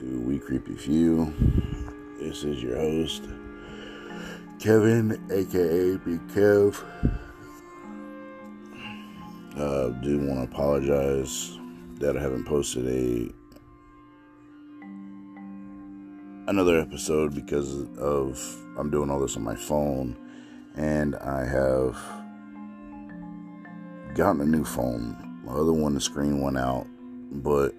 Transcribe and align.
to 0.00 0.18
We 0.20 0.38
Creepy 0.38 0.76
Few. 0.76 1.30
This 2.18 2.42
is 2.42 2.62
your 2.62 2.76
host, 2.76 3.22
Kevin, 4.58 5.20
aka 5.30 5.98
Big 5.98 6.26
Kev. 6.28 6.82
Uh, 9.54 9.88
do 10.00 10.18
want 10.20 10.38
to 10.38 10.54
apologize 10.54 11.58
that 11.98 12.16
I 12.16 12.20
haven't 12.22 12.46
posted 12.46 12.88
a 12.88 13.30
another 16.48 16.80
episode 16.80 17.34
because 17.34 17.86
of 17.98 18.40
I'm 18.78 18.90
doing 18.90 19.10
all 19.10 19.20
this 19.20 19.36
on 19.36 19.44
my 19.44 19.54
phone, 19.54 20.16
and 20.76 21.14
I 21.16 21.44
have 21.44 21.98
gotten 24.14 24.40
a 24.40 24.46
new 24.46 24.64
phone. 24.64 25.42
My 25.44 25.52
other 25.52 25.74
one, 25.74 25.92
the 25.92 26.00
screen 26.00 26.40
went 26.40 26.56
out, 26.56 26.86
but 27.30 27.74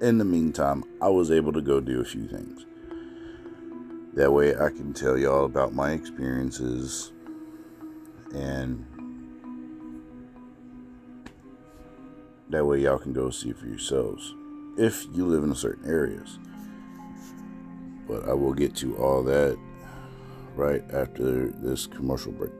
in 0.00 0.18
the 0.18 0.24
meantime, 0.24 0.84
I 1.00 1.08
was 1.08 1.30
able 1.30 1.52
to 1.52 1.62
go 1.62 1.80
do 1.80 2.00
a 2.00 2.04
few 2.04 2.26
things. 2.28 2.66
That 4.14 4.32
way, 4.32 4.54
I 4.54 4.68
can 4.70 4.92
tell 4.92 5.18
y'all 5.18 5.44
about 5.44 5.74
my 5.74 5.92
experiences 5.92 7.12
and 8.34 8.84
that 12.50 12.64
way, 12.64 12.80
y'all 12.80 12.98
can 12.98 13.12
go 13.12 13.30
see 13.30 13.52
for 13.52 13.66
yourselves 13.66 14.34
if 14.76 15.06
you 15.12 15.26
live 15.26 15.44
in 15.44 15.54
certain 15.54 15.88
areas. 15.88 16.38
But 18.06 18.28
I 18.28 18.34
will 18.34 18.52
get 18.52 18.74
to 18.76 18.96
all 18.96 19.22
that 19.24 19.58
right 20.54 20.82
after 20.92 21.48
this 21.48 21.86
commercial 21.86 22.32
break. 22.32 22.52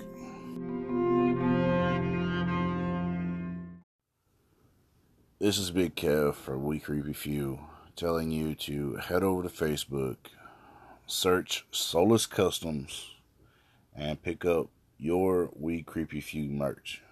This 5.44 5.58
is 5.58 5.70
Big 5.70 5.94
Kev 5.94 6.36
for 6.36 6.56
We 6.56 6.78
Creepy 6.78 7.12
Few 7.12 7.60
telling 7.96 8.30
you 8.30 8.54
to 8.54 8.96
head 8.96 9.22
over 9.22 9.42
to 9.42 9.50
Facebook, 9.50 10.16
search 11.06 11.66
Solus 11.70 12.24
Customs, 12.24 13.10
and 13.94 14.22
pick 14.22 14.46
up 14.46 14.68
your 14.96 15.50
We 15.54 15.82
Creepy 15.82 16.22
Few 16.22 16.48
merch. 16.48 17.02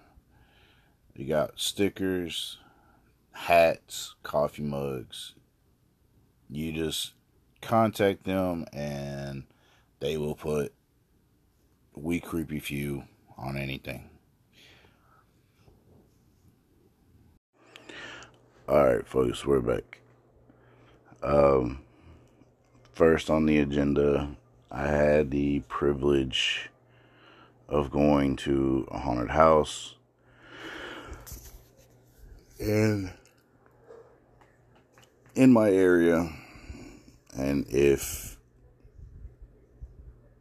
You 1.15 1.27
got 1.27 1.59
stickers, 1.59 2.57
hats, 3.33 4.15
coffee 4.23 4.63
mugs. 4.63 5.35
You 6.49 6.71
just 6.71 7.13
contact 7.61 8.23
them 8.23 8.65
and 8.73 9.43
they 9.99 10.17
will 10.17 10.33
put 10.33 10.73
We 11.93 12.19
Creepy 12.19 12.57
Few 12.57 13.03
on 13.37 13.57
anything. 13.57 14.09
All 18.65 18.85
right, 18.85 19.05
folks, 19.05 19.45
we're 19.45 19.59
back. 19.59 19.99
Um, 21.21 21.81
first 22.93 23.29
on 23.29 23.45
the 23.45 23.57
agenda, 23.57 24.37
I 24.71 24.87
had 24.87 25.31
the 25.31 25.59
privilege 25.67 26.69
of 27.67 27.91
going 27.91 28.37
to 28.37 28.87
a 28.89 28.99
haunted 28.99 29.31
house. 29.31 29.95
And 32.57 33.11
in 35.35 35.51
my 35.51 35.69
area, 35.69 36.29
and 37.35 37.65
if 37.67 38.37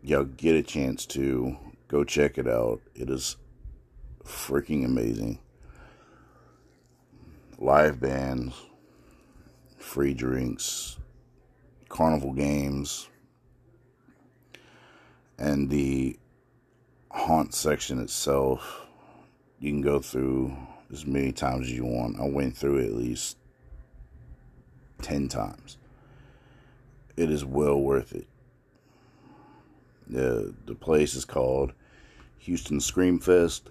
y'all 0.00 0.22
get 0.22 0.54
a 0.54 0.62
chance 0.62 1.06
to 1.06 1.56
go 1.88 2.04
check 2.04 2.38
it 2.38 2.46
out, 2.46 2.82
it 2.94 3.10
is 3.10 3.36
freaking 4.24 4.84
amazing 4.84 5.40
live 7.62 8.00
bands, 8.00 8.60
free 9.78 10.12
drinks, 10.12 10.96
carnival 11.88 12.32
games, 12.32 13.08
and 15.38 15.70
the 15.70 16.18
haunt 17.12 17.54
section 17.54 18.00
itself. 18.00 18.86
You 19.60 19.70
can 19.70 19.80
go 19.80 20.00
through 20.00 20.56
as 20.92 21.06
many 21.06 21.30
times 21.30 21.68
as 21.68 21.72
you 21.72 21.84
want. 21.84 22.18
I 22.18 22.28
went 22.28 22.56
through 22.56 22.84
at 22.84 22.94
least 22.94 23.36
10 25.02 25.28
times. 25.28 25.78
It 27.16 27.30
is 27.30 27.44
well 27.44 27.80
worth 27.80 28.12
it. 28.12 28.26
The, 30.08 30.52
the 30.66 30.74
place 30.74 31.14
is 31.14 31.24
called 31.24 31.74
Houston 32.38 32.80
Scream 32.80 33.20
Fest. 33.20 33.70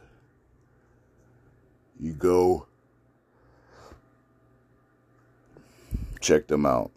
You 2.00 2.13
go 2.13 2.68
check 6.22 6.48
them 6.48 6.66
out. 6.66 6.92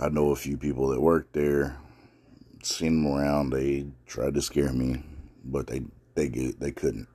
I 0.00 0.08
know 0.08 0.30
a 0.30 0.36
few 0.36 0.56
people 0.56 0.88
that 0.88 1.00
work 1.00 1.30
there. 1.32 1.76
Seen 2.62 3.02
them 3.02 3.12
around. 3.12 3.50
They 3.50 3.86
tried 4.06 4.34
to 4.34 4.42
scare 4.42 4.72
me, 4.72 5.02
but 5.44 5.66
they 5.68 5.82
they 6.14 6.28
they 6.28 6.72
couldn't. 6.72 7.08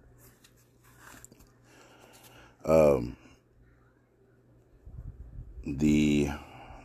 Um, 2.63 3.17
the 5.65 6.29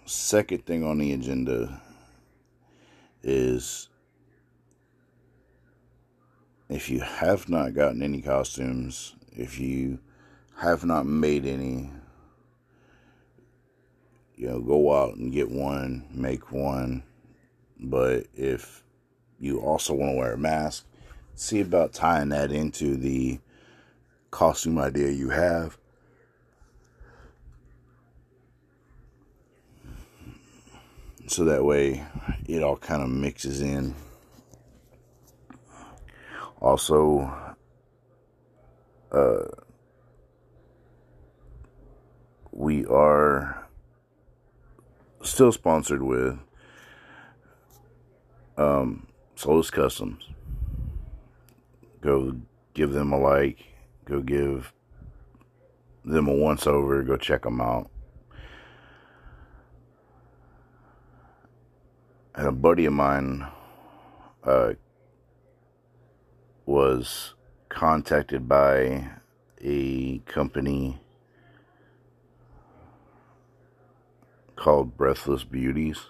second 0.07 0.67
thing 0.67 0.85
on 0.85 0.99
the 0.99 1.13
agenda 1.13 1.81
is 3.23 3.89
if 6.69 6.91
you 6.91 7.01
have 7.01 7.49
not 7.49 7.75
gotten 7.75 8.03
any 8.03 8.21
costumes, 8.21 9.15
if 9.33 9.61
you 9.61 9.99
have 10.59 10.85
not 10.85 11.07
made 11.07 11.45
any, 11.45 11.91
you 14.37 14.49
know, 14.49 14.61
go 14.61 14.95
out 14.95 15.17
and 15.17 15.33
get 15.33 15.51
one, 15.51 16.07
make 16.11 16.51
one. 16.51 17.03
But 17.79 18.27
if 18.35 18.83
you 19.39 19.61
also 19.61 19.95
want 19.95 20.13
to 20.13 20.17
wear 20.17 20.33
a 20.33 20.39
mask, 20.39 20.87
see 21.35 21.61
about 21.61 21.93
tying 21.93 22.31
that 22.31 22.51
into 22.51 22.97
the 22.97 23.39
costume 24.31 24.79
idea 24.79 25.11
you 25.11 25.29
have. 25.29 25.77
So 31.27 31.45
that 31.45 31.65
way 31.65 32.05
it 32.49 32.63
all 32.63 32.77
kind 32.77 33.03
of 33.03 33.11
mixes 33.11 33.61
in. 33.61 33.95
Also, 36.61 37.31
uh, 39.13 39.45
we 42.57 42.87
are 42.87 43.69
still 45.23 45.53
sponsored 45.53 46.03
with 46.03 46.39
um, 48.57 49.07
Solus 49.35 49.71
Customs. 49.71 50.31
Go 52.01 52.35
give 52.73 52.93
them 52.93 53.13
a 53.13 53.19
like. 53.19 53.59
Go 54.07 54.23
give 54.23 54.73
them 56.03 56.29
a 56.29 56.33
once 56.33 56.67
over. 56.67 57.03
Go 57.03 57.19
check 57.19 57.43
them 57.43 57.61
out. 57.61 57.91
And 62.35 62.47
a 62.47 62.53
buddy 62.53 62.87
of 62.87 62.95
mine 62.95 63.47
uh, 64.45 64.73
was 66.65 67.35
contacted 67.69 68.49
by 68.49 69.11
a 69.61 70.19
company 70.21 71.01
called 74.67 74.97
Breathless 74.97 75.45
Beauties. 75.45 76.07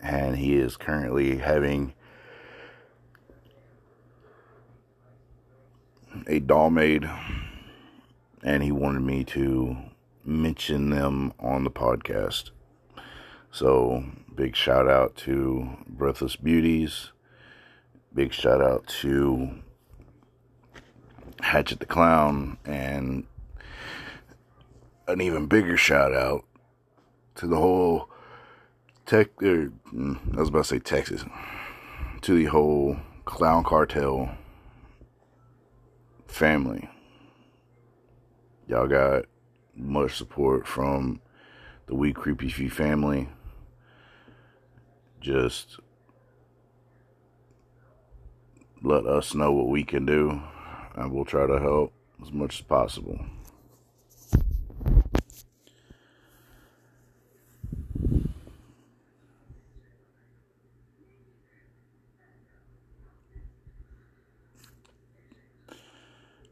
And 0.00 0.36
he 0.36 0.54
is 0.54 0.76
currently 0.76 1.38
having 1.38 1.94
a 6.28 6.38
doll 6.38 6.70
made. 6.70 7.10
And 8.44 8.62
he 8.62 8.70
wanted 8.70 9.02
me 9.02 9.24
to 9.24 9.78
mention 10.24 10.90
them 10.90 11.32
on 11.40 11.64
the 11.64 11.72
podcast. 11.72 12.50
So, 13.50 14.04
big 14.32 14.54
shout 14.54 14.88
out 14.88 15.16
to 15.16 15.70
Breathless 15.88 16.36
Beauties. 16.36 17.10
Big 18.14 18.32
shout 18.32 18.60
out 18.60 18.86
to 19.00 19.58
Hatchet 21.40 21.80
the 21.80 21.86
Clown 21.86 22.58
and 22.64 23.26
an 25.08 25.22
even 25.22 25.46
bigger 25.46 25.76
shout 25.76 26.12
out 26.12 26.44
to 27.34 27.46
the 27.46 27.56
whole 27.56 28.10
tech. 29.06 29.28
Er, 29.42 29.72
mm, 29.92 30.36
I 30.36 30.40
was 30.40 30.50
about 30.50 30.64
to 30.64 30.68
say 30.68 30.78
Texas. 30.78 31.24
To 32.22 32.34
the 32.34 32.44
whole 32.44 32.98
clown 33.24 33.64
cartel 33.64 34.36
family. 36.26 36.88
Y'all 38.66 38.86
got 38.86 39.24
much 39.74 40.16
support 40.16 40.66
from 40.66 41.20
the 41.86 41.94
We 41.94 42.12
Creepy 42.12 42.50
Few 42.50 42.68
family. 42.68 43.28
Just 45.20 45.80
let 48.82 49.06
us 49.06 49.34
know 49.34 49.52
what 49.52 49.68
we 49.68 49.84
can 49.84 50.04
do, 50.04 50.42
and 50.94 51.12
we'll 51.12 51.24
try 51.24 51.46
to 51.46 51.58
help 51.58 51.92
as 52.22 52.30
much 52.30 52.60
as 52.60 52.66
possible. 52.66 53.18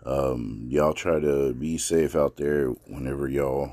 Um, 0.07 0.66
y'all 0.77 0.93
try 0.93 1.19
to 1.19 1.55
be 1.55 1.79
safe 1.79 2.15
out 2.15 2.37
there 2.37 2.67
whenever 2.87 3.27
y'all 3.27 3.73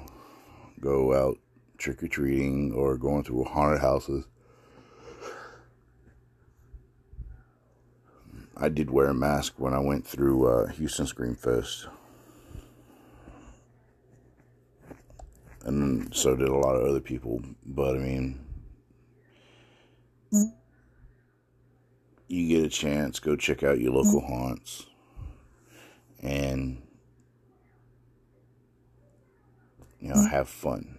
go 0.79 1.13
out 1.13 1.37
trick 1.77 2.01
or 2.01 2.07
treating 2.07 2.71
or 2.71 2.95
going 2.95 3.21
through 3.25 3.43
haunted 3.43 3.81
houses. 3.81 4.23
I 8.55 8.69
did 8.69 8.89
wear 8.89 9.07
a 9.07 9.13
mask 9.13 9.55
when 9.57 9.73
I 9.73 9.79
went 9.79 10.07
through 10.07 10.47
uh, 10.47 10.67
Houston 10.67 11.05
Scream 11.05 11.35
Fest. 11.35 11.87
And 15.65 16.15
so 16.15 16.37
did 16.37 16.47
a 16.47 16.55
lot 16.55 16.75
of 16.75 16.87
other 16.87 17.01
people. 17.01 17.41
But 17.65 17.97
I 17.97 17.99
mean, 17.99 18.39
you 22.29 22.47
get 22.47 22.65
a 22.65 22.69
chance, 22.69 23.19
go 23.19 23.35
check 23.35 23.61
out 23.61 23.81
your 23.81 23.91
local 23.91 24.21
haunts. 24.21 24.85
And, 26.21 26.81
you 29.99 30.07
know, 30.09 30.22
have 30.33 30.49
fun. 30.49 30.97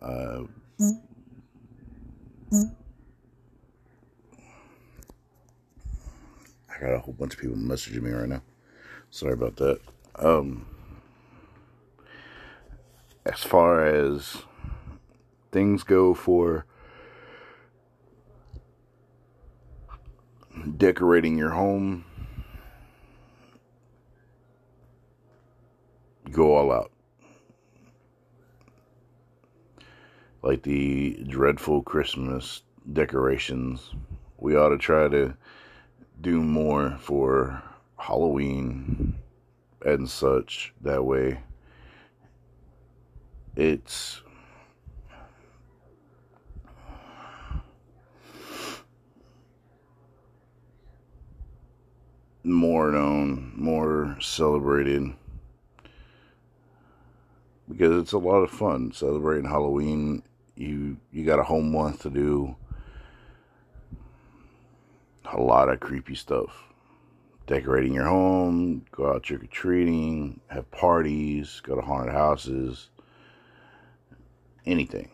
Uh, 0.00 0.44
I 6.68 6.80
got 6.80 6.94
a 6.94 6.98
whole 6.98 7.14
bunch 7.14 7.34
of 7.34 7.40
people 7.40 7.56
messaging 7.56 8.02
me 8.02 8.10
right 8.10 8.28
now. 8.28 8.42
Sorry 9.10 9.34
about 9.34 9.56
that. 9.56 9.78
Um, 10.16 10.66
as 13.26 13.40
far 13.44 13.84
as 13.84 14.38
things 15.52 15.84
go 15.84 16.14
for 16.14 16.64
decorating 20.82 21.38
your 21.38 21.50
home, 21.50 22.04
go 26.32 26.56
all 26.56 26.72
out. 26.72 26.90
like 30.42 30.64
the 30.64 31.24
dreadful 31.28 31.84
Christmas 31.84 32.62
decorations. 32.92 33.94
We 34.38 34.56
ought 34.56 34.70
to 34.70 34.76
try 34.76 35.06
to 35.06 35.36
do 36.20 36.42
more 36.42 36.98
for 36.98 37.62
Halloween 37.96 39.14
and 39.86 40.10
such. 40.10 40.74
That 40.80 41.04
way, 41.04 41.38
it's 43.54 44.20
more 52.44 52.90
known, 52.90 53.52
more 53.56 54.16
celebrated 54.20 55.14
because 57.68 58.00
it's 58.00 58.12
a 58.12 58.18
lot 58.18 58.42
of 58.42 58.50
fun 58.50 58.92
celebrating 58.92 59.48
Halloween 59.48 60.22
you 60.56 60.96
you 61.10 61.24
got 61.24 61.38
a 61.38 61.44
whole 61.44 61.62
month 61.62 62.02
to 62.02 62.10
do 62.10 62.54
a 65.32 65.40
lot 65.40 65.68
of 65.68 65.80
creepy 65.80 66.14
stuff. 66.14 66.50
Decorating 67.46 67.94
your 67.94 68.06
home, 68.06 68.84
go 68.92 69.12
out 69.12 69.22
trick 69.22 69.42
or 69.42 69.46
treating, 69.46 70.40
have 70.48 70.70
parties, 70.70 71.60
go 71.64 71.74
to 71.74 71.80
haunted 71.80 72.14
houses, 72.14 72.88
anything. 74.64 75.10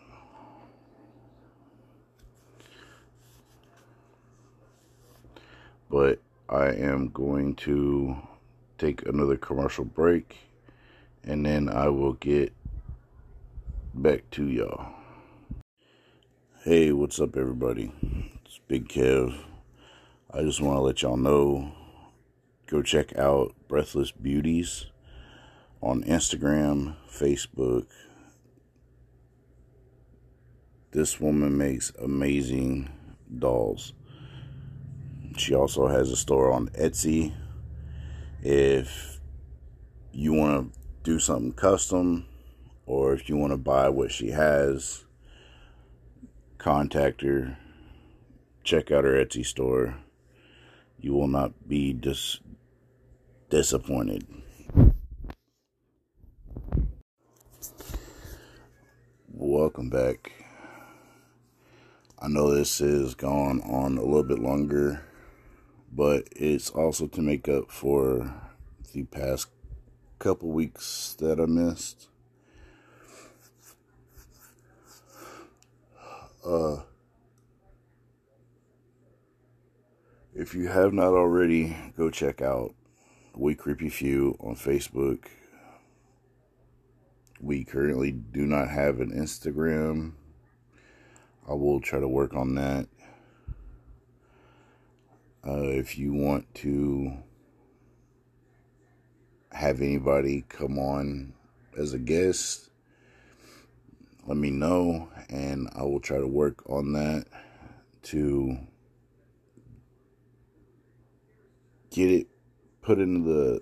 But 5.89 6.19
I 6.51 6.69
am 6.69 7.09
going 7.09 7.53
to 7.57 8.17
take 8.79 9.05
another 9.05 9.37
commercial 9.37 9.85
break 9.85 10.35
and 11.23 11.45
then 11.45 11.69
I 11.69 11.89
will 11.89 12.13
get 12.13 12.53
back 13.93 14.23
to 14.31 14.47
y'all. 14.47 14.87
Hey, 16.63 16.91
what's 16.91 17.19
up, 17.19 17.37
everybody? 17.37 17.91
It's 18.43 18.59
Big 18.67 18.87
Kev. 18.87 19.37
I 20.33 20.41
just 20.41 20.59
want 20.59 20.77
to 20.77 20.81
let 20.81 21.03
y'all 21.03 21.17
know 21.17 21.71
go 22.65 22.81
check 22.81 23.15
out 23.15 23.53
Breathless 23.67 24.11
Beauties 24.11 24.87
on 25.83 26.03
Instagram, 26.05 26.95
Facebook. 27.07 27.85
This 30.93 31.19
woman 31.19 31.55
makes 31.59 31.91
amazing 31.99 32.89
dolls. 33.37 33.93
She 35.39 35.55
also 35.55 35.87
has 35.87 36.11
a 36.11 36.17
store 36.17 36.51
on 36.51 36.67
Etsy. 36.71 37.33
If 38.43 39.21
you 40.11 40.33
want 40.33 40.73
to 40.73 40.79
do 41.03 41.17
something 41.17 41.53
custom 41.53 42.25
or 42.85 43.13
if 43.13 43.29
you 43.29 43.37
want 43.37 43.53
to 43.53 43.57
buy 43.57 43.87
what 43.87 44.11
she 44.11 44.31
has, 44.31 45.05
contact 46.57 47.21
her, 47.21 47.57
check 48.65 48.91
out 48.91 49.05
her 49.05 49.13
Etsy 49.13 49.45
store. 49.45 49.95
You 50.99 51.13
will 51.13 51.29
not 51.29 51.69
be 51.69 51.93
dis- 51.93 52.41
disappointed. 53.49 54.27
Welcome 59.31 59.89
back. 59.89 60.33
I 62.21 62.27
know 62.27 62.53
this 62.53 62.81
is 62.81 63.15
gone 63.15 63.61
on 63.61 63.97
a 63.97 64.03
little 64.03 64.23
bit 64.23 64.39
longer, 64.39 65.05
but 65.91 66.27
it's 66.31 66.69
also 66.69 67.07
to 67.07 67.21
make 67.21 67.47
up 67.47 67.71
for 67.71 68.33
the 68.93 69.03
past 69.03 69.47
couple 70.19 70.49
weeks 70.49 71.15
that 71.19 71.39
I 71.39 71.45
missed. 71.45 72.07
Uh, 76.45 76.77
if 80.33 80.53
you 80.53 80.67
have 80.67 80.93
not 80.93 81.13
already, 81.13 81.75
go 81.97 82.09
check 82.09 82.41
out 82.41 82.73
We 83.35 83.55
Creepy 83.55 83.89
Few 83.89 84.35
on 84.39 84.55
Facebook. 84.55 85.25
We 87.41 87.63
currently 87.63 88.11
do 88.11 88.45
not 88.45 88.69
have 88.69 88.99
an 88.99 89.11
Instagram. 89.11 90.13
I 91.47 91.53
will 91.53 91.79
try 91.79 91.99
to 91.99 92.07
work 92.07 92.33
on 92.33 92.55
that. 92.55 92.87
Uh, 95.45 95.61
if 95.63 95.97
you 95.97 96.13
want 96.13 96.53
to 96.53 97.13
have 99.51 99.81
anybody 99.81 100.43
come 100.49 100.77
on 100.77 101.33
as 101.77 101.93
a 101.93 101.99
guest, 101.99 102.69
let 104.27 104.37
me 104.37 104.51
know 104.51 105.09
and 105.29 105.69
I 105.75 105.83
will 105.83 105.99
try 105.99 106.17
to 106.17 106.27
work 106.27 106.69
on 106.69 106.93
that 106.93 107.25
to 108.03 108.57
get 111.89 112.11
it 112.11 112.27
put 112.81 112.99
into 112.99 113.27
the 113.27 113.61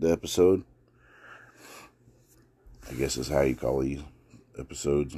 the 0.00 0.10
episode. 0.10 0.64
I 2.90 2.94
guess 2.94 3.16
is 3.16 3.28
how 3.28 3.42
you 3.42 3.54
call 3.54 3.80
these 3.80 4.02
episodes. 4.58 5.16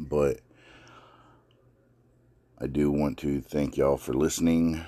But 0.00 0.40
I 2.60 2.66
do 2.66 2.90
want 2.90 3.18
to 3.18 3.40
thank 3.40 3.76
y'all 3.76 3.96
for 3.96 4.12
listening 4.14 4.84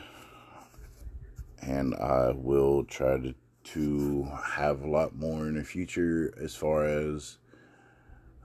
and 1.63 1.95
I 1.95 2.33
will 2.35 2.83
try 2.83 3.17
to 3.19 3.35
to 3.63 4.29
have 4.45 4.83
a 4.83 4.91
lot 4.91 5.15
more 5.15 5.47
in 5.47 5.55
the 5.55 5.63
future 5.63 6.35
as 6.43 6.57
far 6.57 6.85
as 6.85 7.37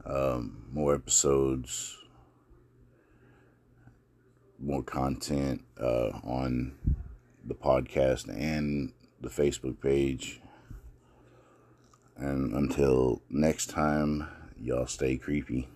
um, 0.05 0.65
more 0.71 0.93
episodes, 0.93 1.97
more 4.59 4.83
content 4.83 5.63
uh, 5.79 6.09
on 6.23 6.75
the 7.45 7.55
podcast 7.55 8.27
and 8.29 8.93
the 9.21 9.29
Facebook 9.29 9.81
page. 9.81 10.41
And 12.17 12.53
until 12.53 13.21
next 13.29 13.71
time, 13.71 14.27
y'all 14.61 14.85
stay 14.85 15.17
creepy. 15.17 15.67